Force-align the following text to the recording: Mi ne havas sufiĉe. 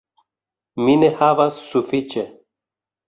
Mi 0.87 0.95
ne 1.03 1.09
havas 1.19 1.59
sufiĉe. 1.67 2.25